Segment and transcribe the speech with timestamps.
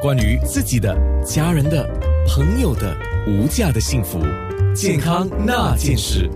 [0.00, 0.96] 关于自己的、
[1.26, 1.84] 家人的、
[2.24, 4.20] 朋友的无价的幸福，
[4.72, 6.30] 健康那件事。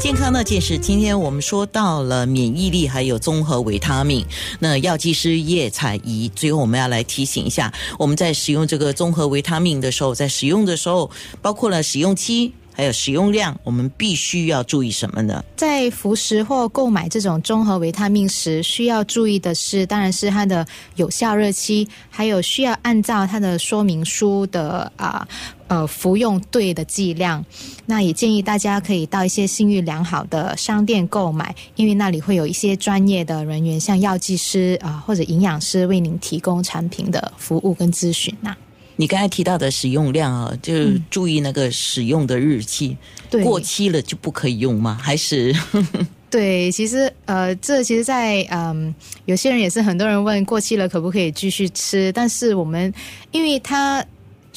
[0.00, 4.26] 健康那件事，今天我们说到了免疫力，还有综合维他命。
[4.58, 12.54] 那药剂师叶彩怡，最后我们要来提醒一下，我们在使用这个综合维他命的时候，在使用的时候，包括了使用期。
[12.78, 15.44] 还有使用量，我们必须要注意什么呢？
[15.56, 25.26] 在服食或购买这种综合维他命时，需要注意的是，当然是它的有效日期，还有需要按照它的说明书的啊
[25.66, 27.44] 呃服用对的剂量。
[27.86, 38.54] 那也建议大家可以到一些信誉良好的商店购买，因为那里会有一些专业的人员，像药剂师啊或者营养师为您提供产品的服务跟咨询呐。
[39.00, 40.74] 你刚才提到的使用量啊，就
[41.08, 42.96] 注意那个使用的日期，
[43.44, 44.98] 过期了就不可以用吗？
[45.00, 45.54] 还是？
[46.28, 48.92] 对，其实呃，这其实，在嗯，
[49.24, 52.92] 有些人也是很多人问过期了可不可以继续吃，但是我们
[53.30, 54.04] 因为它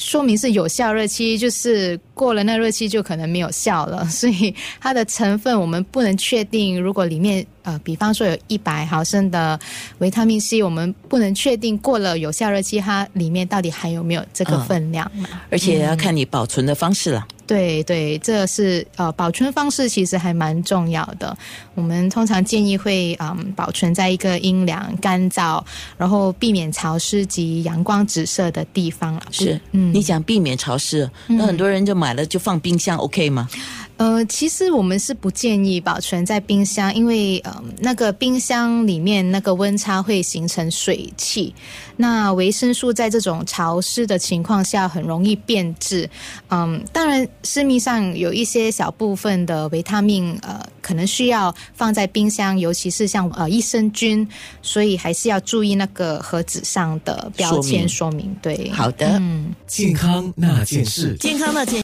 [0.02, 7.46] 说明是有效日期，就是过了那日期就可能没有效了，所以它的成分我们不能确定，如果里面。
[7.64, 9.56] 呃，比方说有一百毫升的
[9.98, 15.08] 维他命 C，我们不能确定过了有效日期，它里面到底还有没有这个分量，
[15.48, 17.24] 而且要看你保存的方式了。
[17.46, 21.36] 对对，这是呃保存方式其实还蛮重要的。
[21.74, 25.62] 我们通常建议会嗯保存在一个阴凉、干燥，
[25.96, 29.22] 然后避免潮湿及阳光直射的地方了。
[29.30, 33.48] 是，嗯，你讲避免潮湿，那很多人就买了就放冰箱，OK 吗？
[34.02, 41.54] 呃，其实我们是不建议保存在冰箱，因为呃，那个冰箱里面那个温差会形成水汽，
[41.96, 46.10] 那维生素在这种潮湿的情况下很容易变质。
[46.48, 54.26] 嗯，当然市面上有一些小部分的维他命，呃，可能需要放在冰箱，尤其是像呃益生菌，
[54.62, 58.36] 所以还是要注意那个盒子上的标签说明。
[58.42, 61.80] 对，好的，嗯，健康那件事，健康那件。